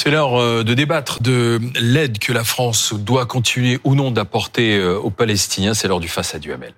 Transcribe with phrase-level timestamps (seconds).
[0.00, 4.78] C'est l'heure euh, de débattre de l'aide que la France doit continuer ou non d'apporter
[4.78, 5.74] euh, aux Palestiniens.
[5.74, 6.72] C'est l'heure du face à Duhamel.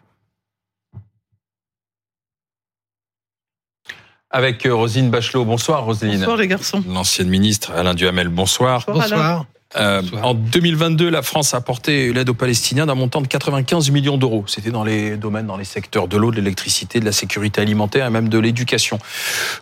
[4.30, 5.45] Avec euh, Rosine Bachelot.
[5.45, 6.17] Bonsoir Rosine.
[6.17, 6.83] Bonsoir les garçons.
[6.88, 8.29] L'ancienne ministre Alain Duhamel.
[8.29, 8.87] Bonsoir.
[8.88, 9.44] Bonsoir.
[9.76, 14.19] Euh, en 2022, la France a apporté l'aide aux Palestiniens d'un montant de 95 millions
[14.19, 14.44] d'euros.
[14.48, 18.06] C'était dans les domaines, dans les secteurs de l'eau, de l'électricité, de la sécurité alimentaire
[18.06, 18.98] et même de l'éducation.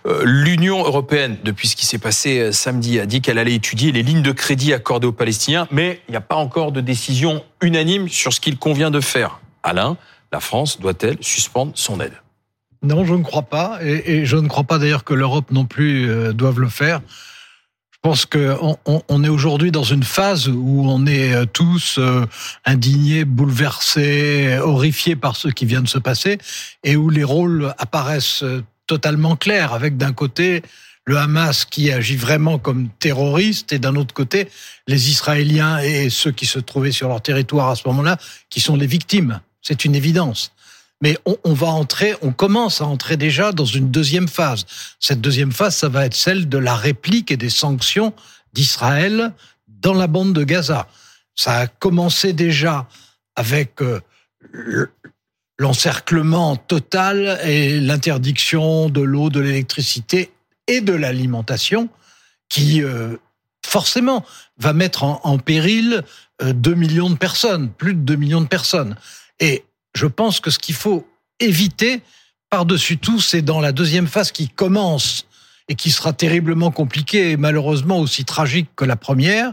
[0.07, 3.93] Euh, L'Union européenne, depuis ce qui s'est passé euh, samedi, a dit qu'elle allait étudier
[3.93, 7.44] les lignes de crédit accordées aux Palestiniens, mais il n'y a pas encore de décision
[7.61, 9.40] unanime sur ce qu'il convient de faire.
[9.63, 9.99] Alain,
[10.32, 12.14] la France doit-elle suspendre son aide?
[12.82, 15.66] Non, je ne crois pas, et, et je ne crois pas d'ailleurs que l'Europe non
[15.66, 17.02] plus euh, doive le faire.
[18.04, 22.26] Je pense qu'on on, est aujourd'hui dans une phase où on est euh, tous euh,
[22.64, 26.38] indignés, bouleversés, horrifiés par ce qui vient de se passer,
[26.84, 30.62] et où les rôles apparaissent euh, totalement clairs, avec d'un côté
[31.07, 34.48] le Hamas qui agit vraiment comme terroriste, et d'un autre côté
[34.86, 38.16] les Israéliens et ceux qui se trouvaient sur leur territoire à ce moment-là,
[38.48, 39.40] qui sont les victimes.
[39.60, 40.52] C'est une évidence.
[41.00, 44.66] Mais on, on, va entrer, on commence à entrer déjà dans une deuxième phase.
[44.98, 48.12] Cette deuxième phase, ça va être celle de la réplique et des sanctions
[48.52, 49.32] d'Israël
[49.68, 50.88] dans la bande de Gaza.
[51.34, 52.88] Ça a commencé déjà
[53.36, 54.00] avec euh,
[55.58, 60.33] l'encerclement total et l'interdiction de l'eau, de l'électricité
[60.66, 61.88] et de l'alimentation
[62.48, 63.16] qui euh,
[63.64, 64.24] forcément
[64.58, 66.02] va mettre en, péril
[66.42, 68.96] euh, 2 millions de personnes, plus de 2 millions de personnes.
[69.40, 71.06] Et je pense que ce qu'il faut
[71.41, 72.03] éviter,
[72.50, 75.27] par-dessus tout, c'est dans la deuxième phase qui commence
[75.69, 79.53] et qui sera terriblement compliquée et malheureusement aussi tragique que la première,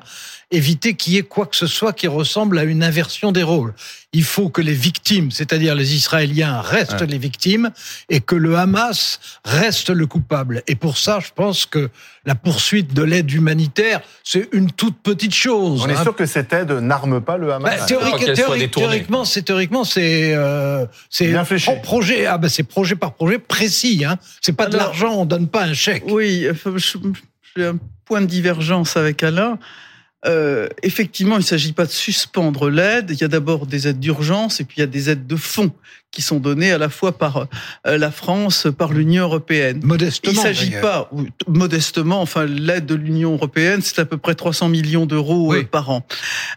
[0.52, 3.74] éviter qu'il y ait quoi que ce soit qui ressemble à une inversion des rôles.
[4.14, 7.08] Il faut que les victimes, c'est-à-dire les Israéliens, restent ouais.
[7.08, 7.72] les victimes
[8.10, 10.64] et que le Hamas reste le coupable.
[10.68, 11.90] Et pour ça, je pense que
[12.26, 15.82] la poursuite de l'aide humanitaire, c'est une toute petite chose.
[15.84, 16.04] On est hein.
[16.04, 20.34] sûr que cette aide n'arme pas le Hamas bah, théorique, théorique, Théoriquement, c'est théoriquement, c'est
[20.34, 21.34] euh, c'est
[21.84, 22.26] projet.
[22.26, 24.06] Ah bah c'est projet par projet précis.
[24.06, 24.18] Hein.
[24.42, 26.04] C'est pas de l'argent, on donne pas un chèque.
[26.08, 26.48] Oui,
[27.56, 29.58] j'ai un point de divergence avec Alain.
[30.26, 33.12] Euh, effectivement, il ne s'agit pas de suspendre l'aide.
[33.12, 35.36] Il y a d'abord des aides d'urgence et puis il y a des aides de
[35.36, 35.72] fonds
[36.16, 37.48] qui sont données à la fois par
[37.86, 39.82] euh, la France, par l'Union européenne.
[39.84, 40.32] Modestement.
[40.32, 41.12] Il ne s'agit pas,
[41.48, 45.66] modestement, enfin, l'aide de l'Union européenne, c'est à peu près 300 millions d'euros oui.
[45.66, 46.06] par an.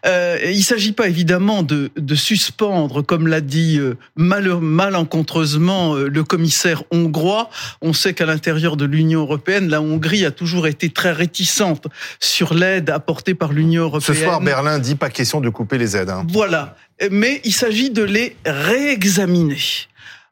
[0.07, 5.95] Euh, il ne s'agit pas évidemment de, de suspendre, comme l'a dit euh, mal, malencontreusement
[5.95, 7.51] euh, le commissaire hongrois.
[7.83, 11.89] On sait qu'à l'intérieur de l'Union européenne, la Hongrie a toujours été très réticente
[12.21, 14.17] sur l'aide apportée par l'Union européenne.
[14.17, 16.11] Ce soir, Berlin dit pas question de couper les aides.
[16.11, 16.25] Hein.
[16.29, 16.77] Voilà
[17.11, 19.59] mais il s'agit de les réexaminer.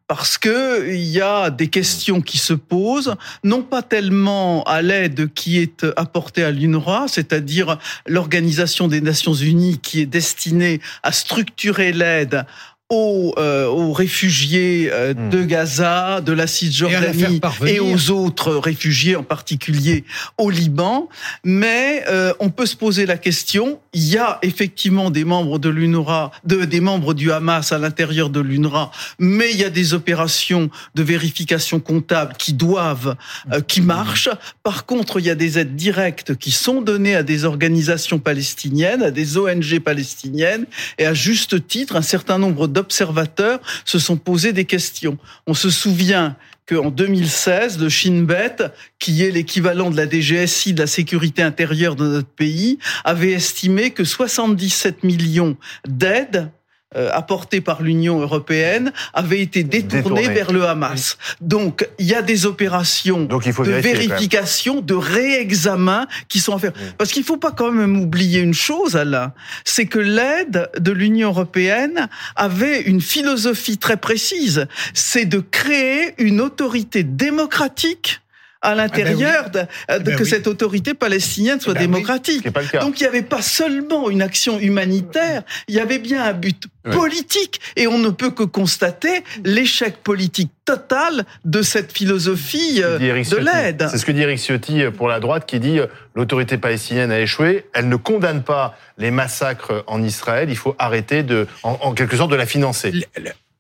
[0.09, 5.32] Parce que il y a des questions qui se posent, non pas tellement à l'aide
[5.34, 11.93] qui est apportée à l'UNRWA, c'est-à-dire l'organisation des Nations Unies qui est destinée à structurer
[11.93, 12.47] l'aide
[12.88, 15.30] aux, euh, aux réfugiés euh, mmh.
[15.30, 20.04] de Gaza, de la Cisjordanie et, et, aux autres réfugiés, en particulier
[20.38, 21.08] au Liban.
[21.42, 25.69] Mais euh, on peut se poser la question, il y a effectivement des membres de
[25.69, 29.92] l'UNRWA, de, des membres du Hamas à l'intérieur de l'UNRWA, mais il y a des
[29.92, 33.16] opérations de vérification comptable qui doivent,
[33.52, 34.30] euh, qui marchent.
[34.62, 39.02] Par contre, il y a des aides directes qui sont données à des organisations palestiniennes,
[39.02, 40.66] à des ONG palestiniennes,
[40.98, 45.16] et à juste titre, un certain nombre d'observateurs se sont posé des questions.
[45.47, 46.37] On se souvient
[46.69, 48.56] qu'en 2016, le Shin Bet,
[48.98, 53.92] qui est l'équivalent de la DGSI de la sécurité intérieure de notre pays, avait estimé
[53.92, 55.56] que 77 millions
[55.88, 56.50] d'aides
[56.94, 60.28] euh, apportés par l'Union européenne avaient été détournés Détourné.
[60.28, 61.19] vers le Hamas.
[61.41, 66.54] Donc, il y a des opérations Donc, il faut de vérification, de réexamen qui sont
[66.54, 66.72] à faire.
[66.96, 69.32] Parce qu'il ne faut pas quand même oublier une chose, Alain,
[69.64, 76.41] c'est que l'aide de l'Union européenne avait une philosophie très précise, c'est de créer une
[76.41, 78.20] autorité démocratique
[78.62, 79.94] à l'intérieur ah ben oui.
[79.94, 80.28] de, de, ben que oui.
[80.28, 82.44] cette autorité palestinienne soit ben démocratique.
[82.44, 82.81] Oui.
[82.81, 86.64] Donc il n'y avait pas seulement une action humanitaire, il y avait bien un but
[86.93, 87.61] politique.
[87.76, 93.87] Et on ne peut que constater l'échec politique total de cette philosophie euh, de l'aide.
[93.91, 97.20] C'est ce que dit Eric Ciotti pour la droite qui dit euh, l'autorité palestinienne a
[97.20, 101.93] échoué, elle ne condamne pas les massacres en Israël, il faut arrêter de, en, en
[101.93, 102.93] quelque sorte de la financer.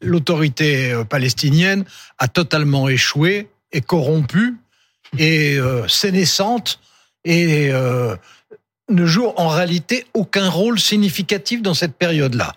[0.00, 1.84] L'autorité euh, palestinienne
[2.18, 4.54] a totalement échoué et corrompu
[5.18, 6.78] et euh, sénescente
[7.24, 8.16] et euh,
[8.88, 12.54] ne joue en réalité aucun rôle significatif dans cette période-là.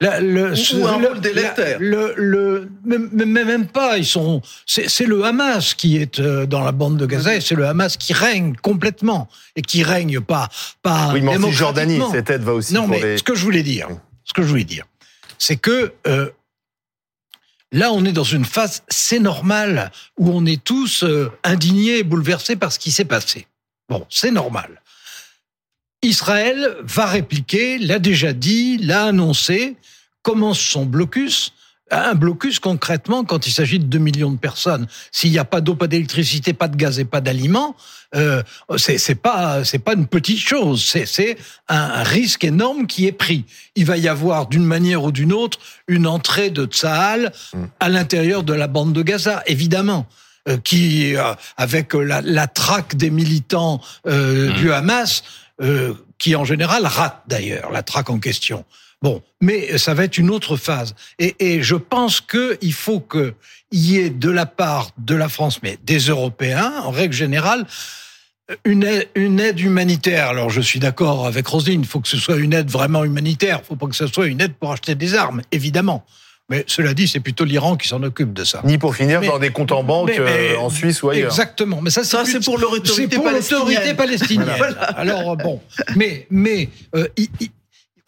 [0.00, 1.76] La- le, Ou un rôle délétère.
[1.80, 3.98] Le, le, même, même- même pas.
[3.98, 4.40] Ils sont.
[4.64, 7.66] C'est c'est le Hamas qui est euh, dans la bande de Gaza et c'est le
[7.66, 10.48] Hamas qui règne complètement et qui règne pas
[10.84, 12.12] pas Oui, mais en Cisjordanie, démocratiquement.
[12.12, 13.18] cette aide va aussi Non, pour mais les...
[13.18, 13.88] ce que je voulais dire,
[14.24, 14.84] ce que je voulais dire,
[15.36, 16.30] c'est que euh,
[17.72, 22.02] là, on est dans une phase, c'est normal, où on est tous euh, indignés et
[22.02, 23.46] bouleversés par ce qui s'est passé.
[23.88, 24.82] Bon, c'est normal.
[26.02, 29.76] Israël va répliquer, l'a déjà dit, l'a annoncé,
[30.22, 31.52] commence son blocus?
[31.90, 35.60] Un blocus concrètement, quand il s'agit de 2 millions de personnes, s'il n'y a pas
[35.60, 37.74] d'eau, pas d'électricité, pas de gaz et pas d'aliments,
[38.14, 38.42] euh,
[38.76, 40.84] c'est c'est pas c'est pas une petite chose.
[40.84, 41.36] C'est c'est
[41.68, 43.44] un risque énorme qui est pris.
[43.74, 47.32] Il va y avoir d'une manière ou d'une autre une entrée de Tsahal
[47.80, 50.06] à l'intérieur de la bande de Gaza, évidemment.
[50.48, 54.54] euh, qui, euh, avec la, la traque des militants euh, Mm.
[54.54, 55.22] du Hamas,
[55.60, 58.64] euh, qui en général rate d'ailleurs la traque en question.
[59.02, 60.94] Bon, mais ça va être une autre phase.
[61.18, 63.32] Et, et je pense qu'il faut qu'il
[63.72, 67.64] y ait de la part de la France, mais des Européens, en règle générale,
[68.64, 70.28] une aide, une aide humanitaire.
[70.28, 73.60] Alors je suis d'accord avec Roselyne, il faut que ce soit une aide vraiment humanitaire.
[73.62, 76.04] Il faut pas que ce soit une aide pour acheter des armes, évidemment.
[76.50, 78.62] Mais cela dit, c'est plutôt l'Iran qui s'en occupe de ça.
[78.64, 81.10] Ni pour finir Mais- dans des comptes en banque mais- mais- euh, en Suisse ou
[81.10, 81.30] ailleurs.
[81.30, 81.80] Exactement.
[81.82, 84.46] Mais ça, Ça, plus- c'est pour l'autorité c'est pour l'autorité palestinienne.
[84.58, 84.76] palestinienne.
[84.96, 85.60] Alors bon,
[85.94, 87.28] mais mais euh, il-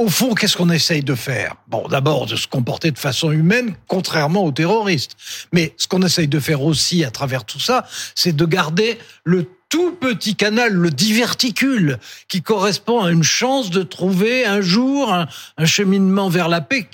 [0.00, 1.56] au fond, qu'est-ce qu'on essaye de faire?
[1.68, 5.14] Bon, d'abord de se comporter de façon humaine, contrairement aux terroristes.
[5.52, 9.46] Mais ce qu'on essaye de faire aussi à travers tout ça, c'est de garder le
[9.70, 15.26] tout petit canal, le diverticule, qui correspond à une chance de trouver un jour un,
[15.56, 16.86] un cheminement vers la paix.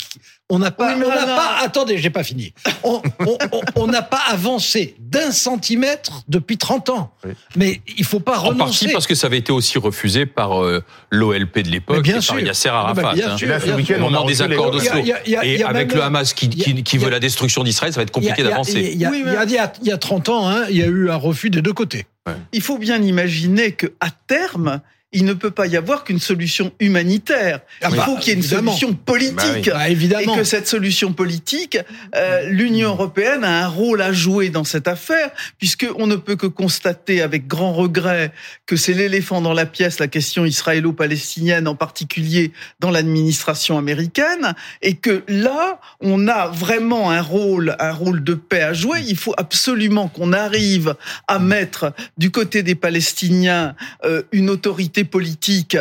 [0.49, 1.57] On n'a pas, Oui, mais on n'a là- pas.
[1.65, 2.53] Attendez, j'ai pas fini.
[2.85, 7.11] On n'a pas avancé d'un centimètre depuis 30 ans.
[7.25, 7.33] Oui.
[7.57, 8.59] Mais il faut pas En renoncer.
[8.85, 12.21] partie parce que ça avait été aussi refusé par euh, l'OLP de l'époque bien et
[12.21, 12.35] sûr.
[12.35, 13.15] par Yasser Ah bah, Arafat.
[13.15, 13.37] bien hein.
[13.37, 13.97] sûr, Et là, ce bien week-end, sûr.
[13.97, 15.01] Au moment on a des accords Il y a- d'Oslo.
[15.03, 17.65] il y a- il y a- il Et avec le Hamas qui, veut la destruction
[17.65, 18.91] d'Israël, ça va être compliqué d'avancer.
[18.93, 20.49] Il y a, Oui, il y a- il y a- il y a 30 ans,
[20.49, 22.07] hein, il y a eu un refus des deux côtés.
[22.53, 24.81] Il faut bien imaginer que à terme,
[25.13, 27.61] il ne peut pas y avoir qu'une solution humanitaire.
[27.81, 28.73] Ah il bah, faut qu'il y ait une évidemment.
[28.73, 29.37] solution politique.
[29.37, 29.71] Bah oui.
[29.71, 30.37] Bah, Et évidemment.
[30.37, 31.79] que cette solution politique,
[32.15, 36.37] euh, l'Union européenne a un rôle à jouer dans cette affaire, puisque on ne peut
[36.37, 38.33] que constater avec grand regret
[38.67, 44.95] que c'est l'éléphant dans la pièce, la question israélo-palestinienne, en particulier dans l'administration américaine, et
[44.95, 49.01] que là, on a vraiment un rôle, un rôle de paix à jouer.
[49.07, 50.97] Il faut absolument qu'on arrive
[51.29, 53.75] à mettre du côté des Palestiniens
[54.05, 55.77] euh, une autorité politique.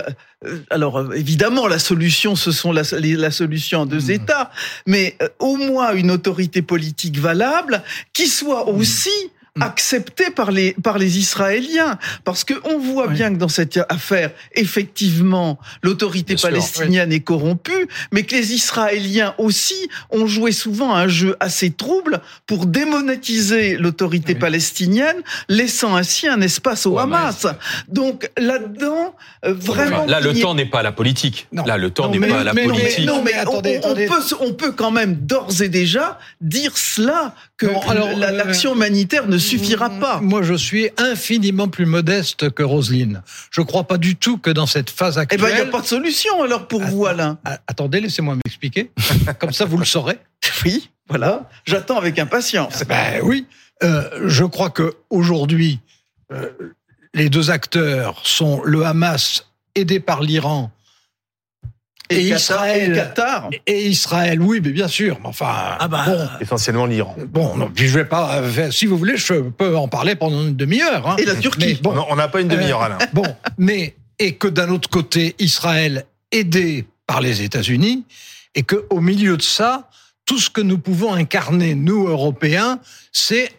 [0.45, 2.83] Euh, Alors euh, évidemment, la solution, ce sont la,
[3.31, 4.11] solution en deux Mhm.
[4.11, 4.51] États,
[4.85, 7.83] mais euh, au moins une autorité politique valable
[8.13, 9.09] qui soit aussi
[9.57, 9.63] Mhm.
[9.63, 13.13] acceptée par les par les Israéliens, parce que on voit Oui.
[13.13, 19.89] bien que dans cette affaire, effectivement, l'autorité palestinienne est corrompue, mais que les Israéliens aussi
[20.11, 24.39] ont joué souvent un jeu assez trouble pour démonétiser l'autorité Oui.
[24.39, 25.15] palestinienne,
[25.47, 27.47] laissant ainsi un espace au Hamas.
[27.87, 29.15] Donc là-dedans,
[29.45, 31.47] euh, vraiment, Enfin, là, le temps n'est pas à la politique.
[31.53, 31.63] Non.
[31.63, 33.05] Là, le temps n'est pas à la mais- politique.
[33.05, 34.07] non, mais attendez, on, attendez.
[34.07, 39.27] peut, on peut quand même d'ores et déjà dire cela que la- euh, l'action humanitaire
[39.27, 40.19] ne suffira pas.
[40.21, 43.21] Moi, je suis infiniment plus modeste que Roselyne.
[43.51, 45.41] Je crois pas du tout que dans cette phase Eh actuelle.
[45.41, 47.37] ben, il n'y a pas de solution alors pour vous, Alain.
[47.67, 48.91] Attendez, laissez-moi m'expliquer.
[49.39, 50.17] Comme ça, vous le saurez.
[50.65, 51.49] Oui, voilà.
[51.65, 52.83] J'attends avec impatience.
[52.87, 53.45] Ben oui.
[53.83, 55.79] Euh, je crois que aujourd'hui,
[56.31, 56.49] euh,
[57.13, 60.71] les deux acteurs sont le Hamas aidé par l'Iran
[62.09, 62.91] et, Qatar- Israël.
[62.91, 63.49] et Qatar.
[63.65, 65.17] Et Israël, oui, mais bien sûr.
[65.21, 67.15] Mais enfin, Ah bah, bon, Essentiellement l'Iran.
[67.27, 68.37] bon, non, puis je vais pas.
[68.41, 71.07] euh, Si vous voulez, je peux en parler pendant une demi-heure.
[71.07, 71.15] hein.
[71.17, 71.65] Et la Turquie.
[71.67, 72.97] Mais bon, Non, On n'a pas une demi-heure, Alain.
[73.13, 73.25] Bon,
[73.57, 78.03] mais et que d'un autre côté, Israël aidé par les États-Unis,
[78.55, 79.89] et que au milieu de ça,
[80.25, 82.79] tout ce que nous pouvons incarner, nous Européens,
[83.11, 83.51] c'est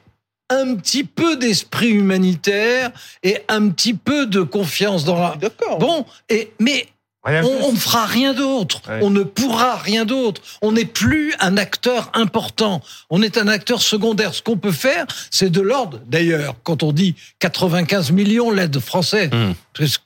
[0.48, 2.90] un petit peu d'esprit humanitaire
[3.22, 5.36] et un petit peu de confiance dans la.
[5.40, 5.78] D'accord.
[5.78, 6.86] Bon, et mais
[7.26, 8.80] on, ne fera rien d'autre.
[8.88, 9.00] Ouais.
[9.02, 10.40] On ne pourra rien d'autre.
[10.62, 12.80] On n'est plus un acteur important.
[13.10, 14.34] On est un acteur secondaire.
[14.34, 16.00] Ce qu'on peut faire, c'est de l'ordre.
[16.06, 19.52] D'ailleurs, quand on dit 95 millions l'aide française, Hmm.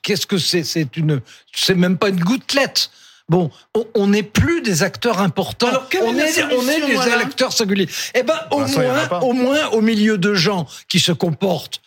[0.01, 0.63] qu'est-ce que c'est?
[0.63, 1.21] C'est une,
[1.53, 2.89] c'est même pas une gouttelette.
[3.29, 3.49] Bon,
[3.95, 5.67] on- n'est plus des acteurs importants.
[5.67, 7.87] Alors, on est on des acteurs singuliers.
[8.13, 11.81] Eh ben, au moins, au moins, au milieu de gens qui se comportent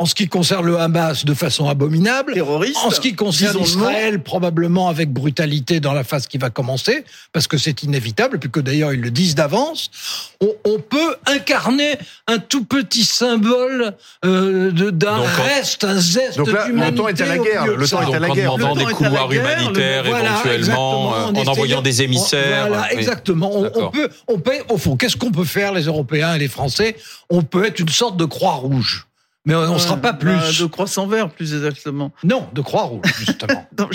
[0.00, 2.78] en ce qui concerne le Hamas de façon abominable, terroriste.
[2.82, 3.58] en ce qui concerne.
[3.60, 7.04] Israël probablement avec brutalité dans la phase qui va commencer,
[7.34, 9.90] parce que c'est inévitable, puis que d'ailleurs ils le disent d'avance,
[10.40, 13.92] on, on peut incarner un tout petit symbole
[14.24, 17.86] euh, d'un en- reste, un zeste Donc là, le temps est à la guerre, le
[17.86, 18.54] temps est à la en guerre.
[18.56, 22.68] demandant Le des couloirs humanitaires Voilà, éventuellement, euh, en en envoyant des émissaires.
[22.68, 22.98] Voilà, Oui.
[22.98, 23.50] exactement.
[23.54, 26.96] On, peut, on peut, au fond, qu'est-ce qu'on peut faire, les Européens et les Français?
[27.28, 29.06] On peut être une sorte de croix rouge.
[29.46, 30.34] Mais on ne sera pas plus.
[30.34, 32.12] Bah, de croissant vert, plus exactement.
[32.24, 33.66] Non, de croix rouge, justement.
[33.80, 33.88] Non,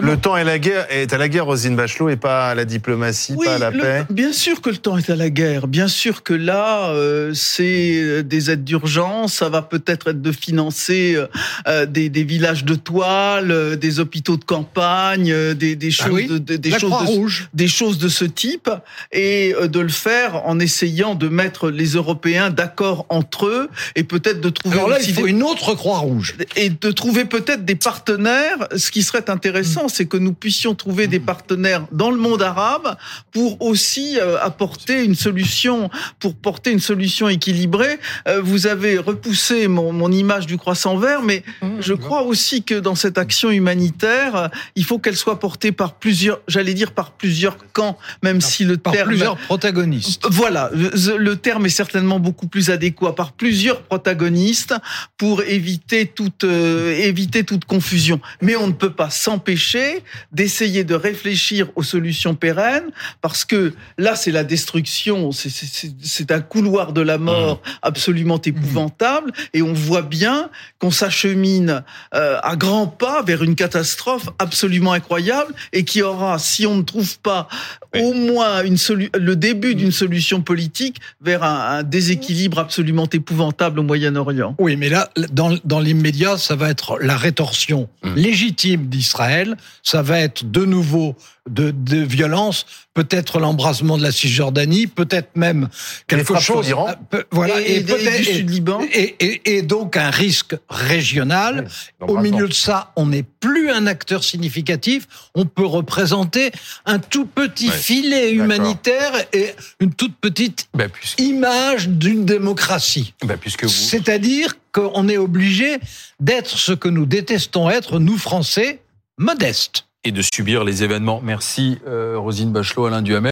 [0.00, 2.64] Le, temps est, la guerre, est à la guerre, Rosine Bachelot, et pas à la
[2.64, 4.04] diplomatie, Oui, pas à la le- paix.
[4.08, 5.66] bien sûr que le temps est à la guerre.
[5.68, 9.34] Bien sûr que là, euh, c'est des aides d'urgence.
[9.34, 11.26] Ça va peut-être être de financer euh,
[11.66, 16.04] euh, des, des villages de toile, euh, des hôpitaux de campagne, euh, des, des Ah
[16.04, 17.50] choses, oui, de, de- des choses de, rouge.
[17.52, 18.70] des choses de ce type
[19.12, 24.04] et euh, de le faire en essayant de mettre les Européens d'accord entre eux et
[24.04, 26.36] peut-être de trouver Alors là, il faut une autre croix rouge.
[26.56, 28.68] et de trouver peut-être des partenaires.
[28.76, 32.96] Ce qui serait intéressant, c'est que nous puissions trouver des partenaires dans le monde arabe
[33.32, 37.98] pour aussi euh, apporter une solution, pour porter une solution équilibrée.
[38.26, 41.42] Euh, vous avez repoussé mon, mon image du croissant vert, mais
[41.80, 46.40] je crois aussi que dans cette action humanitaire, il faut qu'elle soit portée par plusieurs,
[46.48, 50.26] j'allais dire par plusieurs camps, même si le Par terme plusieurs protagonistes.
[50.30, 54.67] voilà, le terme est certainement beaucoup plus adéquat par plusieurs protagonistes
[55.16, 58.20] pour éviter toute euh, éviter toute confusion.
[58.42, 64.14] Mais on ne peut pas s'empêcher d'essayer de réfléchir aux solutions pérennes parce que là
[64.16, 70.50] c'est la destruction, c'est- un couloir de la mort absolument épouvantable et on voit bien
[70.78, 71.82] qu'on s'achemine
[72.14, 76.82] euh, à grands pas vers une catastrophe absolument incroyable et qui aura, si on ne
[76.82, 77.48] trouve pas
[77.94, 78.00] Oui.
[78.02, 78.76] au moins une
[79.18, 84.54] le début d'une solution politique, vers un, un déséquilibre absolument épouvantable au Moyen-Orient.
[84.58, 88.14] Oui, mais là, dans, dans l'immédiat, ça va être la rétorsion Mm.
[88.14, 89.56] légitime d'Israël.
[89.82, 91.16] Ça va être de nouveau
[91.48, 95.68] de, de violence, peut-être l'embrasement de la Cisjordanie, peut-être même
[96.06, 96.66] quelque chose.
[97.14, 98.62] euh, Voilà, et, et, peut-être- du
[98.92, 101.68] et, et- et donc un risque régional.
[102.00, 105.06] Au milieu de ça, on n'est plus un acteur significatif.
[105.34, 106.50] On peut représenter
[106.86, 109.50] un tout petit filet humanitaire et
[109.80, 113.14] une toute petite Bah, puisque, image d'une démocratie.
[113.24, 113.68] bah, puisque vous.
[113.70, 115.78] C'est-à-dire qu'on est obligé
[116.20, 118.80] d'être ce que nous détestons être, nous Français,
[119.18, 119.86] modestes.
[120.04, 121.20] Et de subir les événements.
[121.22, 123.26] Merci, euh, Rosine Bachelot, Alain Duhamel.